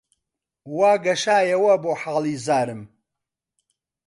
[0.77, 2.81] وا گەشایەوە بۆ حاڵی زارم